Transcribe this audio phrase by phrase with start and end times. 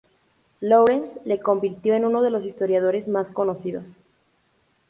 [0.61, 3.97] Lawrence" le convirtió en uno de los historiadores más conocidos.